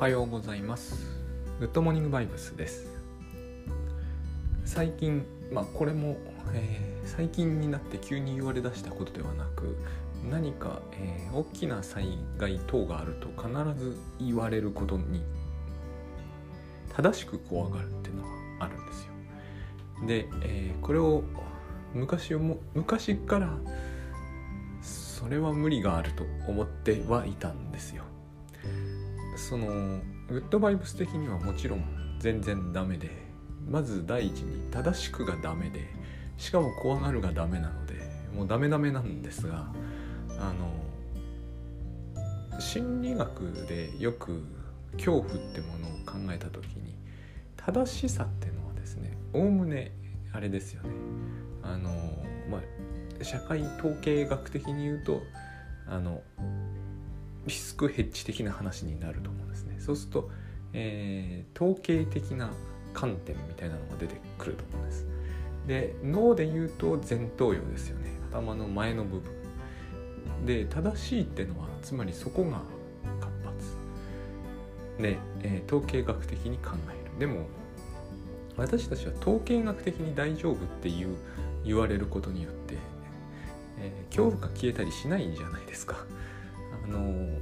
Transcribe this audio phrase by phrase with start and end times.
[0.00, 0.94] はようございます。
[1.58, 2.86] グッドモーニングバイブスです。
[4.64, 6.16] 最近まあこれも、
[6.54, 9.76] えー、最近になって急に言われだしたことではなく
[10.30, 15.22] 何か、えー、大きな災害等があると必ず言われることに
[16.96, 18.28] 正しく怖がるっていうのが
[18.60, 19.12] あるんですよ。
[20.06, 21.22] で、えー、これを
[21.92, 23.54] 昔も昔から
[24.80, 28.04] それは無理があると思ってはいたんですよ。
[29.40, 29.66] その
[30.28, 31.82] グッドバイブス的にはもちろん
[32.18, 33.10] 全然ダメで
[33.68, 35.88] まず第一に正しくがダメで
[36.36, 37.94] しかも怖がるがダメなので
[38.34, 39.72] もうダメダメなんですが
[40.38, 40.70] あの
[42.60, 44.44] 心理学でよく
[44.92, 46.94] 恐怖ってものを考えた時に
[47.56, 49.92] 正しさってのはですねおおむね
[50.32, 50.90] あれですよね。
[51.62, 51.90] あの
[52.50, 55.22] まあ社会統計学的に言うと
[55.88, 56.22] あの
[57.46, 59.76] リスクヘッジ的な話になると思うんですね。
[59.78, 60.30] そうすると、
[60.72, 62.50] えー、統計的な
[62.92, 65.06] 観点みたいなのが出てくると思うんです。
[65.66, 68.10] で脳で言うと前頭葉ですよね。
[68.30, 69.32] 頭の前の部分。
[70.46, 72.62] で正しいってのはつまりそこが
[73.20, 73.76] 活発。
[75.02, 77.18] で、えー、統計学的に考える。
[77.18, 77.46] でも
[78.56, 81.16] 私たちは統計学的に大丈夫っていう
[81.64, 82.76] 言われることによって
[83.80, 85.96] えー、恐怖が消えたりしないんじゃないですか。
[86.90, 87.38] の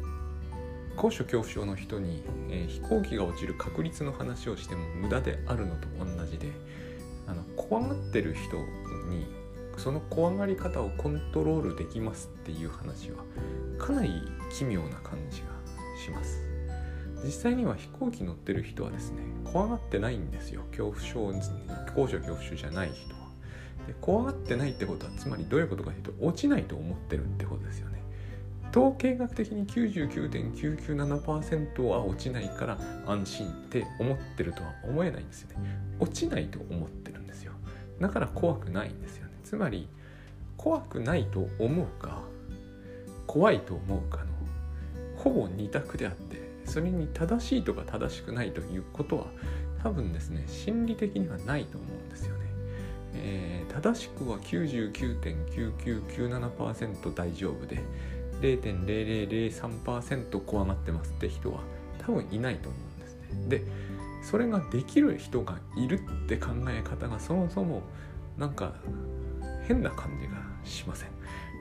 [0.96, 6.48] 高所恐怖症の人に、えー、飛行機が落ちる確率の話をしても無駄であるのと同じで
[7.26, 8.56] あの怖がってる人
[9.08, 9.26] に
[9.76, 13.22] その怖がり方をコントロールできますっていう話は
[13.78, 14.10] かなり
[14.52, 15.48] 奇妙な感じが
[16.02, 16.42] します。
[17.24, 20.62] 実際には飛行機乗ってる人はですね怖がってないんですよ。
[20.70, 21.32] 恐怖症
[21.94, 23.18] 高所恐怖症じゃない人
[23.88, 28.02] で怖がってないってことはつまりどういうことかというと落ちないと思ってるってことですよね。
[28.70, 35.80] 統計学的に99.997%は落ちないから安心って思ってるとは思えないんですよね。
[35.98, 37.52] 落ちないと思ってるんですよ。
[38.00, 39.32] だから怖くないんですよね。
[39.44, 39.88] つまり
[40.56, 42.22] 怖くないと思うか
[43.26, 44.24] 怖いと思うかの
[45.16, 49.26] ほぼ2択であってそれに正しいとか正しくないということは
[49.82, 52.46] 多分ですね心理的にはないと思うんですよね。
[53.14, 57.80] えー、正しくは99.9997%大丈夫で
[58.40, 61.60] 0.0003%怖がってますって人は
[62.04, 63.28] 多分いないと思うんですね。
[63.48, 63.64] で
[64.22, 67.82] それができる人がいるって考え方がそもそも
[68.36, 68.74] なんか
[69.66, 70.34] 変な感じが
[70.64, 71.08] しません。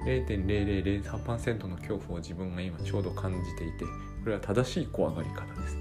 [0.06, 3.92] 0.0003%の恐怖を自分が今ちょうど感じていてこ
[4.28, 5.78] れは正しい怖がり方です。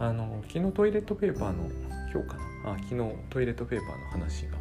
[0.00, 1.70] あの昨日トイレットペーパーの
[2.12, 4.58] 今日かなあ昨日トイレットペーパーの話が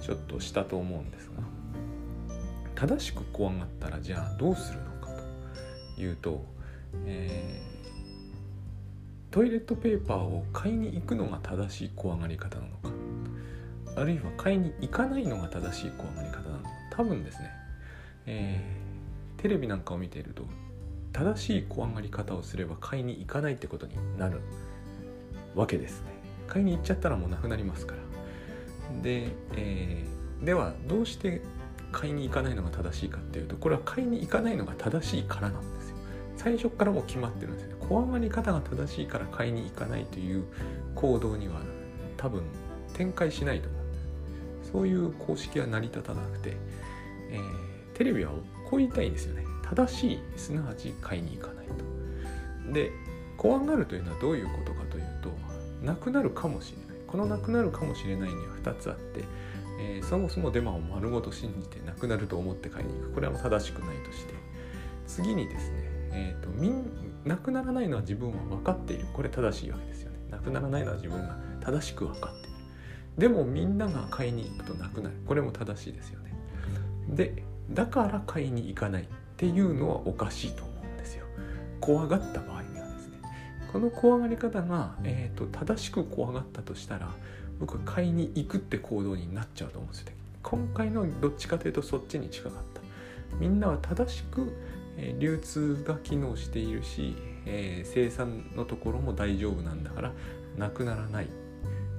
[0.00, 1.34] ちょっとしたと思うんですが
[2.82, 5.06] 正しく怖がったらじゃあどうするのか
[5.94, 6.44] というと、
[7.06, 17.50] えー、トイレットペーパーを買いに行くのが正しい怖がり方なのかあるいは買いに行かないのが正しい怖がり方なのか多分ですね、
[18.26, 20.42] えー、テレビなんかを見ていると
[21.12, 24.40] 正しい怖がり方をすれば買いに行かないってことになる
[25.54, 26.06] わけですね。
[26.48, 29.02] 買いに行っちゃったらもうなくなりますから。
[29.02, 31.42] で、えー、ではどうして
[31.92, 35.96] 買いに行かないのが正しいかっていうとこれは買いに行かないのが正しいからなんですよ。
[36.36, 37.74] 最初からもう決まってるんですね。
[37.80, 40.44] 怖がり方が正しいから買いに行かないという
[40.94, 41.60] 行動には
[42.16, 42.42] 多分
[42.94, 43.82] 展開しないと思う
[44.72, 46.56] そういう公式は成り立たなくて、
[47.30, 48.32] えー、テレビは
[48.68, 49.44] こう言いたいんですよね。
[49.62, 52.72] 正しいすなわち買いに行かないと。
[52.72, 52.90] で
[53.36, 55.30] 怖がるというのはどういうことかというと
[55.84, 57.02] なくなるかもしれない。
[57.06, 59.24] このなくなるかもしれないには2つあって、
[59.78, 63.12] えー、そもそもデマを丸ごと信じてくなると思って買いに行く。
[63.12, 64.34] これは正しくないとして。
[65.06, 65.76] 次にですね、
[66.12, 66.84] えーと、みん
[67.24, 69.06] なくならないのは自分は分かっている。
[69.12, 70.18] これ正しいわけですよね。
[70.30, 72.58] なくならないのは自分が正しく分かっている。
[73.18, 75.16] でもみんなが買いに行くとなくなる。
[75.26, 76.32] これも正しいですよね。
[77.08, 81.24] でだから買いに行かないっていうのはおかしいと思うんですよ。
[81.80, 83.18] 怖がった場合にはですね。
[83.72, 87.10] この怖がり方が、えーと、正しく怖がったとしたら
[87.60, 90.12] 僕は買いに行くって行動になっちゃうと思うんですよ。
[90.42, 92.80] 今回のどっちかというとそっちに近かった。
[93.38, 94.52] みんなは正しく、
[95.18, 97.16] 流通が機能しているし、
[97.46, 100.12] えー、生産のところも大丈夫なんだから
[100.56, 101.28] なくならない。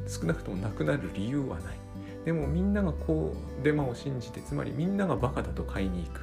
[0.07, 1.77] 少なくともなくなる理由はない。
[2.25, 6.21] でもみんながこうデマを信じてつまりみんながバカだと買いに行く。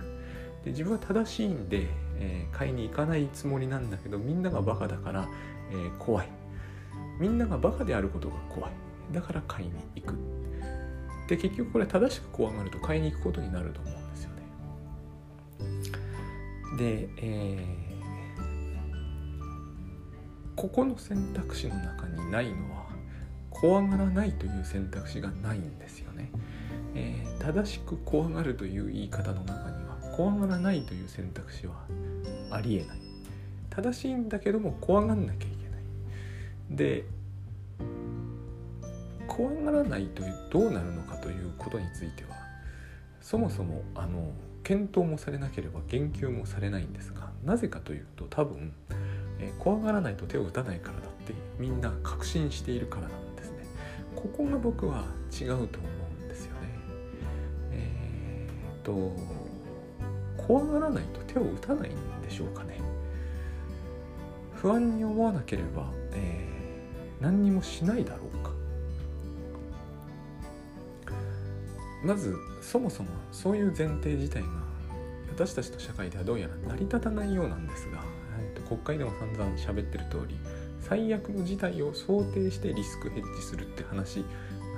[0.64, 1.88] で自分は正しいんで、
[2.18, 5.28] えー、買いに行かないつもりなんだけどみんながバカだから、
[5.70, 6.28] えー、怖い。
[7.18, 8.72] みんながバカであることが怖い。
[9.12, 10.14] だから買いに行く。
[11.30, 14.42] で結局これ正しく怖がると買いに行くことになると思うんですよね。
[16.76, 19.40] で、えー、
[20.56, 22.86] ここの選択肢の中にないのは
[23.48, 26.32] 怖がらないという選択肢がないんですよね、
[26.96, 31.86] えー、正しく怖がるという言い方の中には怖がらないという選択肢は
[32.50, 32.98] ありえない。
[33.70, 35.82] 正しいんだけども怖がんなきゃいけない。
[36.70, 37.04] で
[39.40, 42.36] 怖がらないというどうなるのかということについては
[43.22, 44.32] そもそもあの
[44.62, 48.74] 検討もされなければ言及もされないんですがなぜかというと多分、
[49.38, 53.64] え、怖がらないと手を打たないからだってみんな確信しているからなんですね。
[54.14, 55.88] ここが僕は違うと思
[56.22, 56.58] うんですよね。
[57.72, 59.16] えー、っと
[60.36, 62.78] 怖がらないと手を打たないんでしょうかね。
[64.54, 68.39] 不安に思わなければ、えー、何にもしないだろう。
[72.04, 74.48] まずそもそもそういう前提自体が
[75.32, 78.02] 私たちと社会ではどうやら成り立たないようなんですが、
[78.38, 80.36] えー、と国会でも散々喋ってる通り
[80.80, 84.24] 最悪の事態を想定してリスクヘッジするって話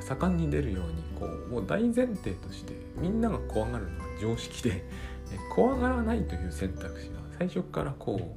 [0.00, 4.84] 盛んに出るようにこうもう大前提としてみんなが怖がるのが常識で
[5.54, 8.36] 怖がらないという選択肢は最初からこ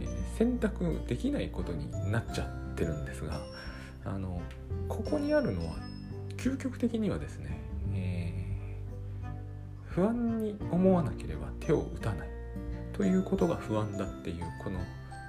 [0.00, 3.40] う、え選択できないことになっちゃってるんですが
[4.04, 4.40] あの
[4.88, 5.76] ここにあるのは
[6.36, 7.60] 究極的にはですね
[9.94, 12.28] 不安に思わなければ手を打たない
[12.92, 14.78] ということが不安だっていうこの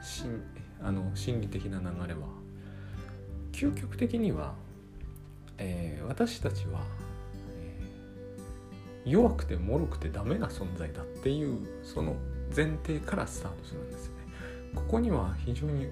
[0.02, 0.42] 心
[0.82, 2.28] あの心理的な流れは
[3.52, 4.54] 究極的には、
[5.58, 6.82] えー、私たちは、
[7.58, 12.16] えー、弱くて脆くてダメな存在だっていうその
[12.54, 14.24] 前提からスタートするんですよね。
[14.76, 15.88] ここには非常に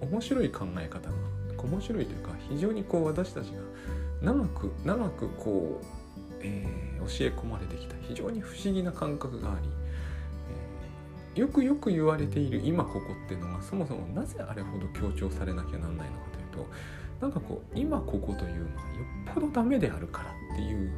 [0.00, 1.16] 面白い考え方が
[1.58, 3.60] 面白いというか非常にこう私たちが
[4.22, 5.99] 長く長くこう
[6.40, 9.68] えー、教え込まれてきた非常に不思議な感覚があり、
[11.34, 16.70] えー、よくよく言われている今ここっていうのがそもそもなぜあれほど強調されなきゃなんないのかというと
[17.20, 18.60] なんかこう今ここというのはよ
[19.30, 20.90] っぽどダメであるからっていう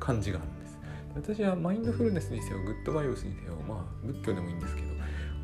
[0.00, 0.78] 感じがあるんです。
[1.14, 4.88] 私はマインドフルネスにせよグッドバイオスにせよまあ仏教でもいいんですけど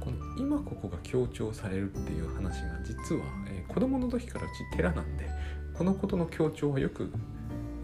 [0.00, 5.31] この今ここが強調されるっていう話が実は、えー、子供の時からうち寺なんで
[5.75, 7.10] このことの強調はよく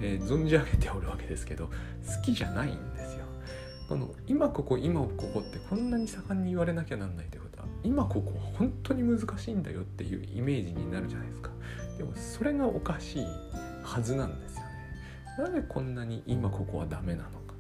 [0.00, 1.72] えー、存じ上げておるわけですけど好
[2.24, 3.24] きじゃないんですよ。
[3.88, 11.50] この今ここ今ここってこんなに盛んに言われなきゃなんないってことは今ここ本当に難しいんだよっていうイメージになるじゃないですか。
[11.96, 13.26] でもそれがおかしい
[13.82, 14.68] はずなんですよね。
[15.38, 17.54] なぜこんなに今ここはダメなのか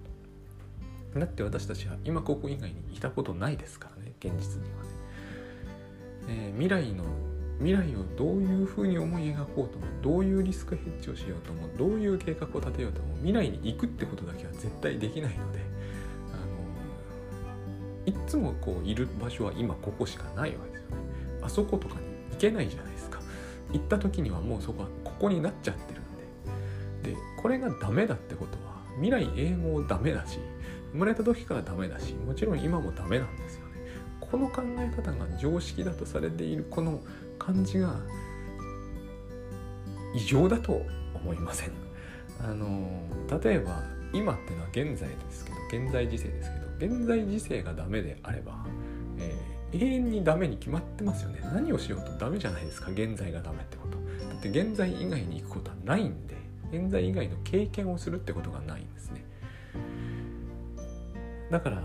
[1.14, 1.20] と。
[1.20, 4.88] だって私たちは今ここ以外にいたことないですからね現実にはね。
[6.28, 7.04] えー、未来の
[7.58, 15.60] 未来をどういうふうに思い描こうともどういうリスクヘッジをしようともどういう計画を立てようとも未来に行くってことだけは絶対できないので
[18.06, 20.96] あのいつもこういる場所は今ここしかないわけですよね。
[21.42, 22.00] あそことかに
[22.30, 23.20] 行けないじゃないですか。
[23.72, 27.10] 行った時にはもうそこはここになっちゃってるんで。
[27.12, 30.38] でこれがダメだってことは未来英語ダメだし
[30.92, 33.74] 生まれた時からダメだしもちろん今もダメなんですよね。
[34.20, 37.00] この考え方が常識だとされているこの
[37.38, 37.94] 感じが
[40.14, 40.82] 異常だと
[41.14, 41.72] 思いません。
[42.40, 43.02] あの
[43.42, 43.82] 例えば
[44.12, 48.64] 今ってのは現在ですけど現在時世ですけど現在時世がダメであれば、
[49.18, 51.40] えー、永遠にダメに決まってますよね。
[51.52, 53.98] 何をしようとダメじゃないですか現在がダメってこと。
[54.28, 56.36] だって現在以外に行くことはないんで
[56.72, 59.24] 現在以外の経験をするってことがないんですね。
[61.50, 61.82] だから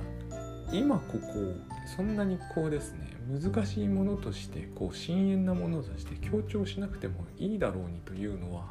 [0.74, 1.54] 今ここ
[1.86, 8.66] そんなにこうですね難しいものとしてこう深遠なものとして強調しなくてもいいだろうにというのは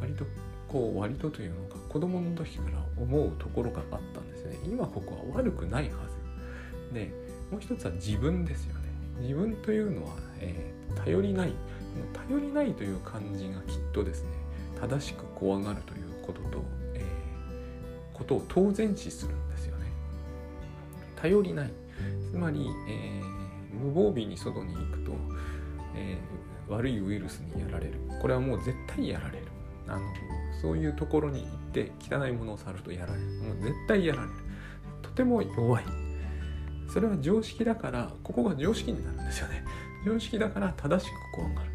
[0.00, 0.24] 割と
[0.66, 4.56] こう割とというのか子供の時から思うところがあったんですね。
[4.64, 5.90] 今ここは悪くないは
[6.90, 6.94] ず。
[6.94, 7.12] で
[7.50, 8.80] もう一つは自分ですよね。
[9.20, 11.52] 自分というのは、えー、頼りない。
[12.28, 14.30] 頼りないという感じがきっとですね
[14.80, 19.34] 正しく怖がるということと、えー、ことを当然視する。
[19.34, 19.51] ん
[21.22, 21.72] 頼りない。
[22.30, 25.12] つまり、えー無防備に外に行くと、
[25.96, 27.94] えー、悪いウイルスにやられる。
[28.20, 29.46] これはもう絶対やられる。
[29.88, 30.02] あの
[30.60, 33.26] そういうところに行って汚いものを触るとやられる。
[33.26, 34.34] もう絶対やられる。
[35.00, 35.84] とても弱い。
[36.92, 39.64] それは常識だからここが常識になるんですよね。
[40.04, 41.70] 常識だから正しく怖がる、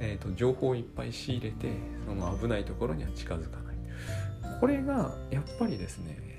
[0.00, 1.68] えーと、情報をいっぱい仕入れて
[2.06, 3.76] その危ないところには近づかない。
[4.58, 6.29] これがやっぱりですね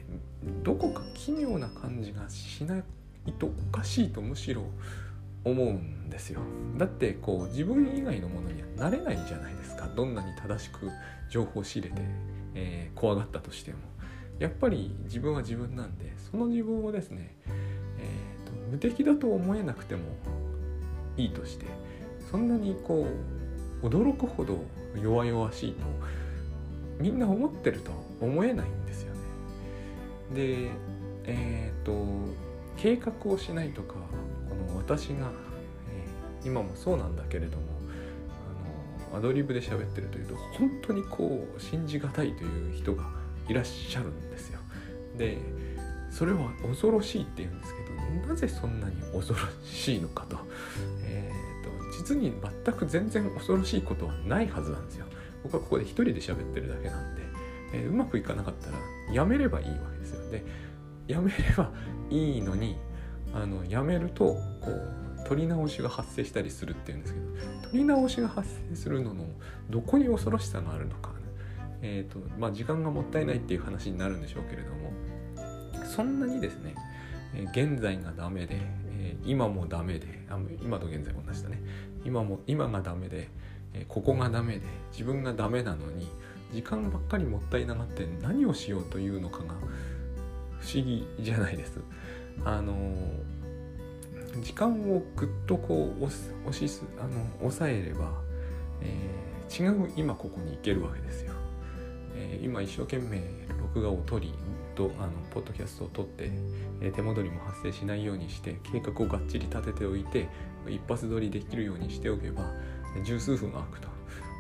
[0.64, 2.84] どこか奇妙な感じがしない
[3.34, 4.64] とおかしいとむしろ
[5.44, 6.42] 思うんですよ。
[6.78, 9.88] だってこう自分以外のものにはなれないじゃないですか。
[9.96, 10.90] どんなに正しく
[11.30, 12.02] 情報を仕入れて、
[12.56, 13.78] えー、怖がったとしても。
[14.42, 17.36] やっぱり自分は自分なんでその自分をですね、
[18.00, 20.02] えーと、無敵だと思えなくても
[21.16, 21.68] いいとして
[22.32, 23.06] そんなにこ
[23.84, 24.64] う驚くほど
[25.00, 25.86] 弱々しいと
[27.00, 29.11] みんな思ってるとは思えないんですよ。
[30.34, 30.70] で
[31.26, 32.06] えっ、ー、と
[32.78, 33.96] 計画をしないとか
[34.50, 35.32] この私が、
[36.44, 37.64] えー、今もそうなんだけれども
[39.12, 43.06] あのアドリブで喋ってるというと本当にこう信じがたいという人が
[43.48, 44.60] いらっしゃるんですよ。
[45.18, 45.38] で
[46.10, 50.38] それは恐ろしいって言うんですけどなぜそんなに恐ろしいのかと,、
[51.04, 52.34] えーと、実に
[52.66, 55.06] 全く全然恐ろしいことはないはずなんですよ。
[55.44, 57.22] 僕はここで一人で喋ってるだけなんで、
[57.74, 58.78] えー、うまくいかなかったら
[59.14, 60.01] やめればいいわけ
[60.32, 60.72] で。
[61.12, 61.70] やめれば
[62.10, 62.78] いいのに
[63.34, 67.26] あのやめるとこう取り直しが発生したりするっていうんですけど
[67.70, 69.26] 取り直しが発生するのの
[69.70, 71.12] どこに恐ろしさがあるのか、
[71.82, 74.92] えーとまあ、時間がもったいないっていう話になるんでしょうけれども
[75.86, 76.76] そんなにですね、
[77.52, 78.62] 現在がダメで、
[79.26, 81.62] 今もダメであ今と現在同じだね
[82.06, 83.30] 今も今がダメで、
[83.88, 84.62] ここがダメで
[84.92, 86.08] 自分がダメなのに
[86.54, 89.56] 時間ばっかりもったいながって何をしようというのかが
[90.62, 91.80] 不思議じゃないです。
[92.46, 92.74] あの
[94.40, 98.12] 時間をぐっとこう押しすあの抑えれば、
[98.82, 101.34] えー、違う今ここに行けるわけですよ。
[102.16, 103.22] えー、今一生懸命
[103.60, 104.34] 録画を撮り
[104.76, 106.32] とあのポッドキャストを撮って、
[106.82, 110.30] えー、手戻りも発生しないようにして計画をがっちり立てておいて
[110.70, 112.44] 一発撮りできるようにしておけば
[113.04, 113.88] 十数分空くと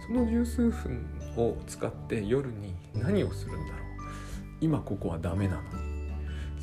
[0.07, 1.05] その十数分
[1.37, 3.81] を使って夜に何をするんだろう
[4.61, 5.61] 今ここはダメなの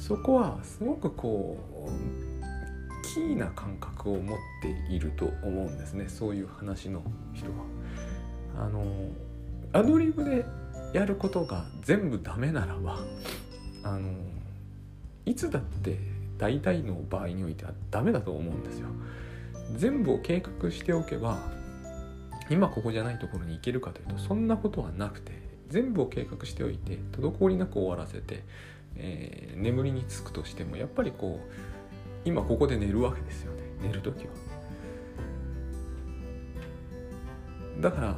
[0.08, 7.02] そこはすごくこうキーな感覚を持っていると思うんですねそういう話の
[7.34, 7.56] 人は。
[8.58, 8.82] あの
[9.74, 10.46] アドリブで
[10.94, 13.00] やることが全部ダメならば
[13.84, 14.10] あの
[15.26, 15.98] いつだって
[16.38, 18.88] 大体の場合においてはダメだと思うんですよ。
[19.76, 21.38] 全部を計画しておけば
[22.48, 25.32] 今ここじゃないところに行けるかというとそんなことはなくて
[25.68, 28.42] 全部を計画しておいて滞りなく終わらせて、
[28.96, 31.52] えー、眠りにつくとしてもやっぱりこう
[32.24, 33.62] 今ここで寝るわけですよね。
[33.82, 34.32] 寝る時は。
[37.80, 38.16] だから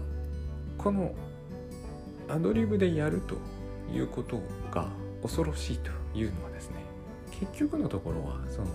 [0.79, 1.15] この
[2.29, 3.37] アドリブでやると
[3.93, 4.89] いうことが
[5.23, 6.77] 恐ろしいというのはですね
[7.31, 8.69] 結局のところはその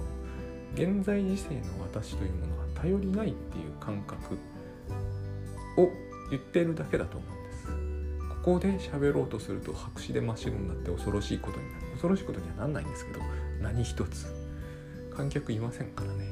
[0.76, 4.36] 現在時世の私というものが頼りないっていう感覚
[5.78, 5.90] を
[6.30, 8.36] 言っているだけだと思うんです。
[8.44, 11.85] ここで喋ろうとすると白紙で真っ白になって恐ろしいことになる。
[12.06, 13.20] 恐ろしいことにはなんないんですけど
[13.62, 14.28] 何一つ。
[15.16, 16.26] 観客いませんからね。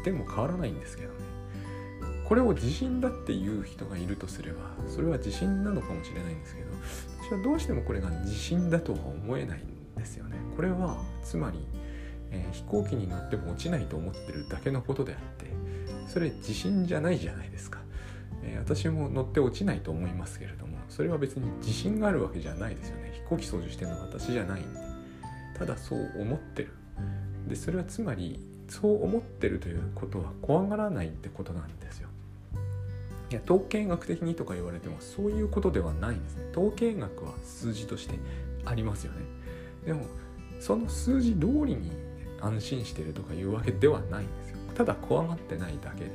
[0.00, 1.14] いても変わらないんですけどね。
[2.24, 4.58] これを自信だっていう人がいるとすれば
[4.88, 6.68] それは自信なのかもしれないんですけど
[7.24, 10.36] 私はどうしてもこれが自信だとは思えないんですよね。
[10.54, 11.58] これはつまり、
[12.30, 15.46] えー、飛行機に乗っても落ちないと思ってるだけのことであって
[16.08, 17.80] それ自信じゃないじゃないですか。
[18.42, 23.12] えー、私も乗って落ちないと思いますけれどもそれは別に自信があるわけじゃないですよね。
[23.14, 24.89] 飛行機操縦してるのは私じゃないんで。
[25.60, 26.72] ただそう思ってる。
[27.46, 32.08] でそれはつまりそう思ってるということは怖がらないってことなんですよ。
[33.30, 36.46] いや統計学的にとか言われてもそういうことではないんですね。
[36.52, 38.18] 統計学は数字として
[38.64, 39.18] ありますよね。
[39.84, 40.06] でも
[40.60, 41.92] その数字通りに
[42.40, 44.56] 安心してるとかいうわけではないんですよ。
[44.74, 46.10] ただ怖がってないだけで。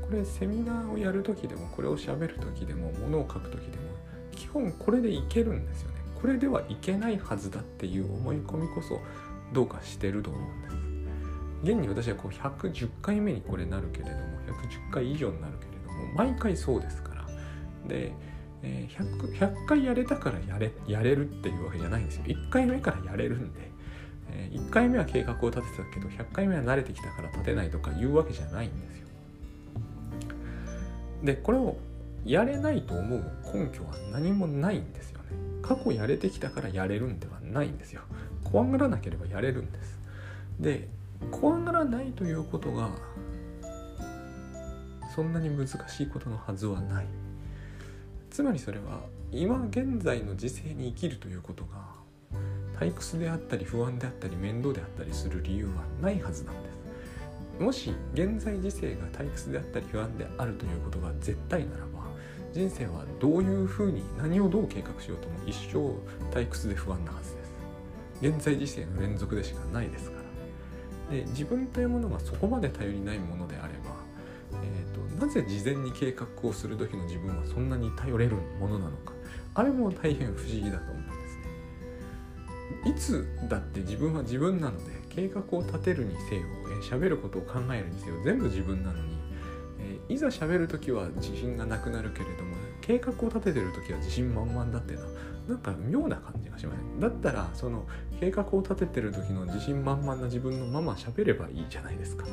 [0.00, 3.84] これセミナーをやる時でもこれをしゃべる時でもものを書く時でも
[4.32, 5.99] 基本これでいけるんですよね。
[6.20, 9.00] これではいけないはずだっていう思い込みこそ
[9.52, 10.76] どうかしてると思うんです。
[11.62, 17.26] 現に私はこう110回目にこれなるけれども110回以上になるけれども毎回そうですから。
[17.86, 18.12] で、
[18.62, 22.24] 100, 100回やれたからやれやれるっていうわけじゃないんですよ。
[22.24, 23.70] 1回目からやれるんで、
[24.52, 29.06] 1回目は計画を立てたけど100回目は慣れてきたから立てないとかいうわけじゃないんですよ。
[31.24, 31.76] でこれを
[32.24, 35.24] やれないと思う根拠は何もないんですよね。
[35.70, 38.00] 過去やれてきたからやれるんではないんですよ。
[38.42, 40.00] 怖がらなければやれるんです。
[40.58, 40.88] で
[41.30, 42.90] 怖がらないということが
[45.14, 47.06] そんなに難しいことのはずはない。
[48.30, 48.98] つまりそれは
[49.30, 51.84] 今現在の時世に生きるということが
[52.80, 56.68] 退屈であったり不安であったり面倒であったりする理由はないはずなんで
[57.60, 57.62] す。
[57.62, 61.86] もし現在時世が退屈であったり不安であるということが絶対なら
[62.52, 65.94] 人生はどういうふうに何をどう計画しようとも一生
[66.36, 67.52] 退屈で不安なはずです。
[68.20, 70.18] 現在時世の連続でしかないですか
[71.10, 71.16] ら。
[71.16, 73.96] で自分というものがそこまで頼りないものであれば、
[74.62, 79.12] えーと、なぜ事前に計画をする時の自分はそんなに頼れるものなのか。
[79.54, 81.36] あれも大変不思議だと思うんです
[82.84, 82.90] ね。
[82.90, 86.42] いつだって自分は自分なので計画を立てるにせよ
[86.82, 89.18] 喋、ることを考えるにせよ全部自分なのに、
[90.10, 95.12] いざ喋る時は自信がなくなるけれども計画を立ててる時は自信満々だっていうのは
[95.48, 97.00] なんか妙な感じがしません。
[97.00, 97.86] だったらその
[98.18, 102.26] 計画を立ててる時の自信満々な自分のまま喋ればいいじゃないですか。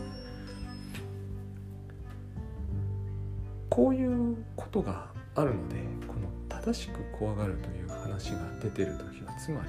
[3.69, 5.75] こういうことがあるので
[6.07, 9.67] この正しく怖がるという話が出てる時はつまり、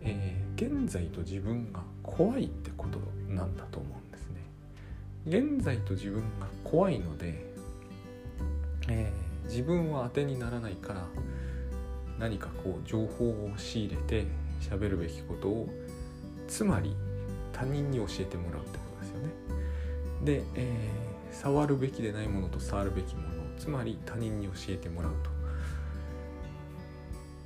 [0.00, 4.09] えー、現在と自分が怖いってことなんだと思うんです。
[5.26, 7.52] 現在と自分が怖いので、
[8.88, 11.06] えー、自分は当てにならないから
[12.18, 14.26] 何かこう情報を仕入れて
[14.60, 15.68] 喋るべきことを
[16.48, 16.96] つまり
[17.52, 19.28] 他人に教えてもらうってことですよね。
[20.24, 25.30] で、えー触るべきでないものと触るべきものつまり他人に教えてもらうと。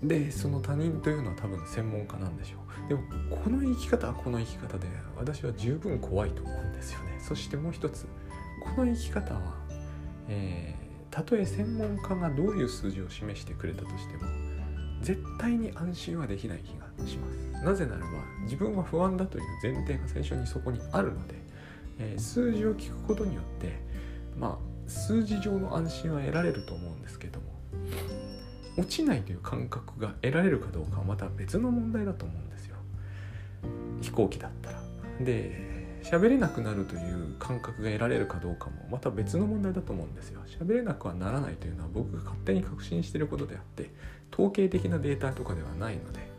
[0.06, 2.88] でその他人というのは多分専門家なんでしょう。
[2.88, 7.13] でもこの生き方はこの生き方で私は十分怖いと思うんですよね。
[7.26, 8.06] そしてもう一つ
[8.62, 9.40] この生き方は、
[10.28, 14.22] えー、たとえ専門家がどういう数字を示してくれたとしても
[15.02, 17.28] 絶対に安心はできない気がしま
[17.58, 17.64] す。
[17.64, 18.06] なぜならば
[18.42, 21.44] 自分は不安だという前提が最初にそこにあるので
[21.98, 23.80] えー、数字を聞くことによって
[24.38, 27.46] まあ数字上の安心は得られると思うんですけども
[28.76, 32.76] 落ちないという感覚が得られるかどうかはまた別の問題だと思うんですよ。
[34.00, 34.80] 飛行機だったら。
[35.20, 35.73] で
[36.04, 40.40] 喋れなくなるという感覚が得られるかどうかもまた別の問題だと思うんですよ。
[40.60, 43.90] 喋れなくはならないというのは僕が勝手に確信していることであって
[44.32, 46.34] 統計的なデータとかではないので。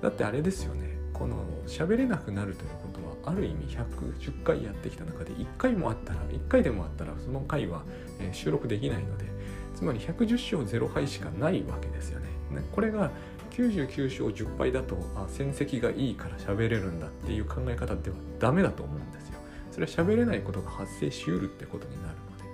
[0.00, 0.98] だってあれですよね。
[1.12, 2.88] この喋れなくなるというこ
[3.22, 7.82] とはある意味110回やってきた中で1回もあったら1回でもあったらその回は
[8.32, 9.26] 収録できないので
[9.74, 12.28] つまり110勝0敗しかないわけですよね。
[12.72, 13.10] これが
[13.68, 19.38] 99勝10敗だとあ戦績がいいから喋れるんだっていう考え方ではダメだと思うんですよ。
[19.70, 22.44] それは喋れないことが発生しうるってことになるので。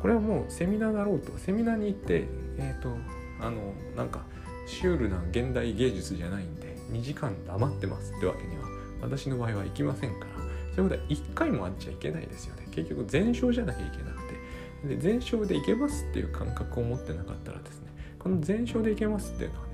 [0.00, 1.36] これはもうセミナーだろうと。
[1.38, 2.26] セミナーに行って
[2.58, 2.96] えっ、ー、と
[3.40, 4.24] あのなんか
[4.66, 8.64] シュールな現代芸術じゃないんで2時間黙ってますってわけには
[9.02, 10.40] 私の場合はいきませんから。
[10.74, 12.66] そういうことは1回もあっちゃいけないですよね。
[12.70, 14.30] 結局全勝じゃなきゃいけなくて。
[14.84, 19.66] で全勝でいけますっていう感覚を持ってなかったらですねこの全勝でいけますっていうのは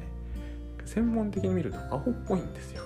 [0.87, 2.83] 専門的に見るとアホっぽいんですよ。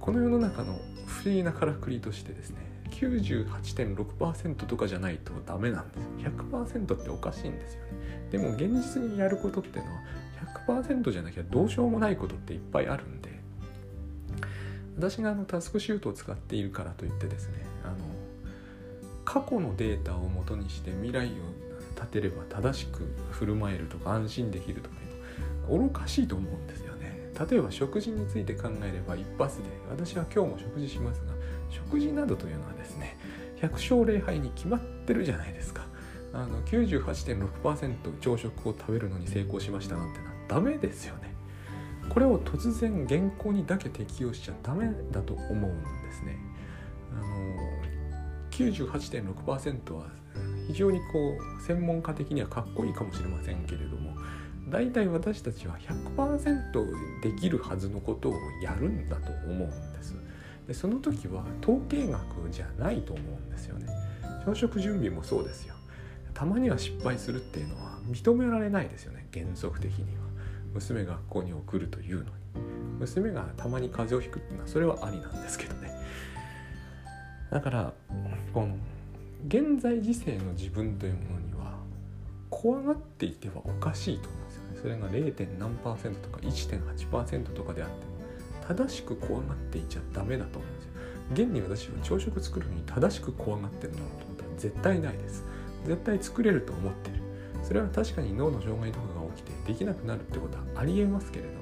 [0.00, 2.56] この世の中の不思議なからくりとしてですね
[2.90, 7.88] 98.6%とかじゃないとダメなんです100%っておかしいんですよね。
[8.30, 9.98] でも現実にやることっていうのは
[10.66, 13.28] 100%じゃなきゃどうしようもないことっていっぱいあるんで
[14.96, 17.96] 私があのタスクシュートを使っているからといってですねあの
[19.24, 21.30] 過去のデータをもとにして未来を
[21.94, 25.17] 立てれば正しく振る舞えるとか安心できるとかいう
[25.68, 27.32] 愚かしいと思うんですよね。
[27.50, 31.32] 例えば食事について考えれば一発で私は今日も食事しますが
[31.70, 33.16] 食事などというのはですね
[33.60, 35.86] 100勝0敗に決まってるじゃないですか。
[36.32, 41.34] あの98.6%朝食を食べるのに成功しましたなんてなダメですよね。
[42.08, 46.38] これを突然原稿にだけ適用しちゃダメだと思うんですね。
[47.12, 47.78] あの
[48.50, 50.06] 98.6%は
[50.66, 54.16] 非常にこう専門家的にはかっこいいかもしれませんけれども
[54.70, 55.76] 大体私たちは
[56.16, 60.14] 100%できるはずのことをやるんだと思うんです。
[60.66, 63.86] でその時は統計学じゃないと思うんですよね。
[64.44, 65.74] 朝食準備もそうですよ。
[66.34, 69.26] たまには失敗するっていうのは認められないですよね。
[69.32, 70.28] 原則的には。
[70.74, 72.30] 娘が学校に送るというのに。
[72.98, 75.90] 娘がたまに風邪をひくっていうのはそれはありなんですけどね。
[77.50, 77.92] だから
[78.52, 78.76] この
[79.46, 81.78] 現在時世の自分というものには
[82.50, 84.47] 怖がっていてはおかしいと思う。
[84.80, 85.58] それが 0.
[85.58, 90.90] 何パーセントとか1.8%とかであって正しく怖がっていちゃダメだと思うんですよ。
[91.32, 95.44] 現に私は朝食作るのに正しく怖がってるのと思ったら絶対ないです。
[95.86, 97.18] 絶対作れると思ってる。
[97.62, 101.58] それは確かに脳の障害とかが起きてできなくなるってことはありえますけれども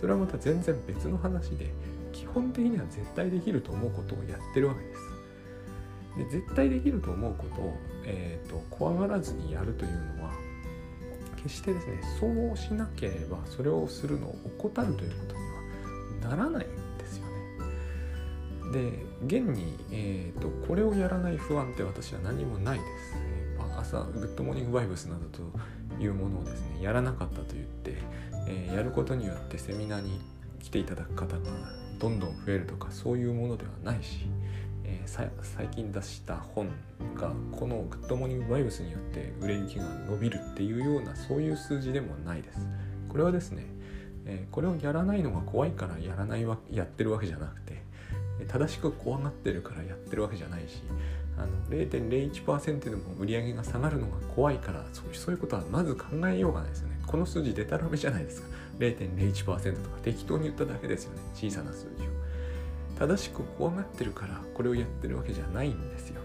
[0.00, 1.72] それはまた全然別の話で
[2.12, 5.00] 基本的には絶対できると思うことをやってるわけです。
[6.16, 10.30] で絶対できると思うことを、えーと、怖がらずにやるというのは
[11.44, 17.26] 決してですねそうしなければそれをするのを怠るということにはならないんですよ
[18.72, 18.72] ね。
[18.72, 23.14] で現に、えーとこれをやらない不安って私は何もないです。
[23.76, 25.42] 朝グッドモーニングバイブスなどと
[26.02, 27.98] いうものをですねやらなかったと言って、
[28.46, 30.20] えー、やることによってセミナーに
[30.60, 31.42] 来ていただく方が
[31.98, 36.68] どんどん増えるとかそういうものではないし、ー、最近出した本
[37.14, 42.60] がこのグッドモーニングバイブスによって売れ行きが伸びるっていうようなそういう数字でもないです。
[43.08, 43.64] これはですね、
[44.26, 47.82] えー、これをやらないのが怖いからやらないわやってるわけじゃなくて、
[48.48, 50.82] 正しく怖がってるからやってるわけじゃないし
[51.36, 56.98] あの0.01%でも売り上げが下がるのが怖いからそうそういうことはまず考えようがないですよね。
[57.06, 58.48] この数字デタラメじゃないですか。
[58.78, 61.22] 0.01%とか適当に言っただけですよね。
[61.34, 62.13] 小さな数字を。
[62.98, 66.20] 正しく怖がってるからこれをやってるわけじゃないんですよ。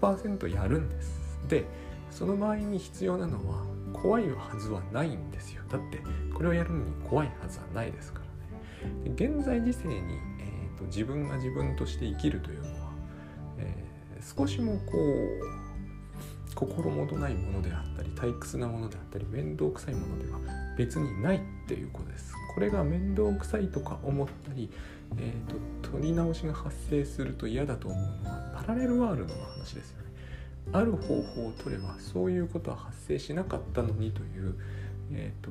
[0.00, 1.20] 100%やるんです。
[1.48, 1.64] で
[2.10, 5.62] その場合に必要なのは怖いはずはないんですよ。
[5.70, 6.02] だって
[6.34, 9.14] これをやるのに怖いはずはないですからね。
[9.14, 9.94] で現在時世に、
[10.40, 12.90] えーと、自分が自分として生きるというのは、
[13.58, 20.38] えー、少しもこう心もとないものであったり退屈なものであったり面倒くさいものでは
[20.76, 22.34] 別にないっていうことです。
[22.54, 24.70] これが面倒くさいとか思ったり、
[25.16, 30.12] えーと、取り直しが発生すると嫌だと思うのはパラレルワールドの話ですよね。
[30.72, 34.54] ある方法を取ればそういうことは発生しなかったのにという、
[35.12, 35.50] えーと、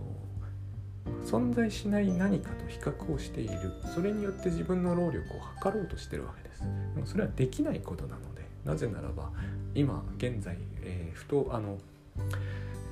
[1.25, 3.73] 存在しない何かと比較をしている。
[3.93, 6.61] それによって自分の労力を測ろうとしてるわけです。
[6.95, 9.31] でもそれはできないことなのでなぜならば
[9.73, 11.77] 今現在、えー、ふとあの、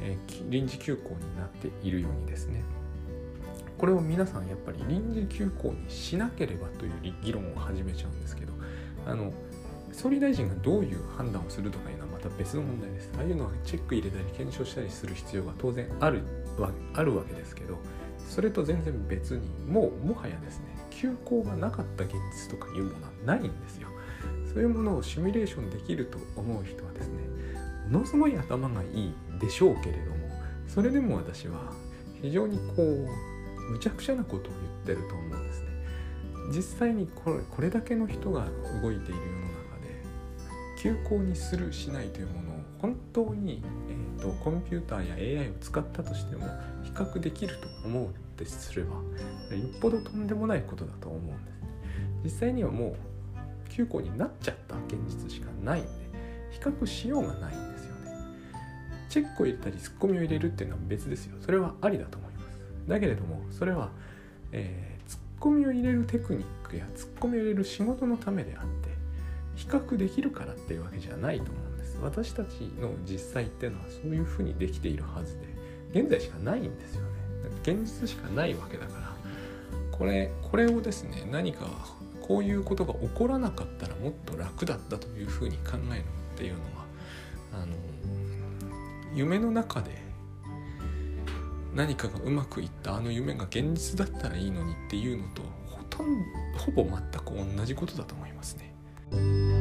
[0.02, 2.64] えー、臨時休校になっているようにですね
[3.80, 6.92] これを皆さんやっぱり臨時休校にしなければという
[7.24, 8.54] 議論を始めちゃうんですけど
[9.08, 9.32] あの
[9.94, 13.12] 総理大臣がどういう判断をするとかいうのはまた別の問題です。
[13.18, 16.22] ああいうのはチェック入れたり検証したりする必要が当然ある
[16.94, 17.78] あるわけですけど
[18.28, 23.88] それと全然別にもうもはやですね休校がなかった現実とかいうものはないんですよ。
[24.54, 27.14] そういうものをシミュレーションできると思う人はですね
[27.90, 30.30] ものすごい頭がいいでしょうけれども
[30.68, 31.74] それでも私は
[32.22, 33.39] 非常にこう
[33.70, 34.54] 無茶苦茶なことを
[34.86, 35.70] 言ってると思うんですね。
[36.54, 38.48] 実際にこれこれだけの人が
[38.82, 40.04] 動いている世の中で
[40.82, 46.48] 休校にするしないというものを本当に、えーと、コンピューターや AI を使ったとしても
[46.84, 51.70] 比較できると思うですすればよっぽどとんでもないことだと思うんですね。
[52.24, 52.96] 実際にはもう
[53.70, 55.90] 休校になっちゃった現実しかないんで
[56.52, 58.12] 比較しようがないんですよね。
[59.10, 61.38] チェックを入れたりツッコミを入れるっていうのは別ですよ。
[61.42, 62.39] それはありだと思います。
[62.90, 63.90] だけれどもそれは、
[64.52, 68.90] えー、ツッコミを入れるテクニックやツッコミを入れる仕事のためであって
[69.56, 71.98] 比較できるからっていうわけじゃないと思うんです。
[72.02, 75.38] 私たちの実際っていうのはそういうふうにできているはず
[75.92, 77.08] で現在しかないんですよね。
[77.62, 79.16] 現実しかないわけだから
[79.92, 81.66] これこれをですね何か
[82.22, 86.04] こういうことが起こらなかったらもっと楽だったというふうに考える
[86.36, 86.86] っていうのは
[87.54, 87.74] あの
[89.14, 90.09] 夢の中で
[91.80, 96.08] 何かがうまくいったあの夢が現実だったらいいのにっていうのとほとん
[96.52, 99.59] どほぼ全く同じことだと思いますね。